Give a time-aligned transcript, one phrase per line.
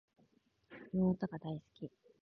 [0.93, 1.91] 妹が大好き